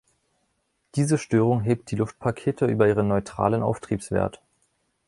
Diese 0.95 1.19
Störung 1.19 1.61
hebt 1.61 1.91
die 1.91 1.95
Luftpakete 1.95 2.65
über 2.65 2.87
ihren 2.87 3.07
neutralen 3.07 3.61
Auftriebswert. 3.61 4.41